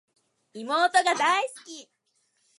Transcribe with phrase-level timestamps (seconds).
[0.55, 0.65] 妹
[1.03, 1.87] が大好き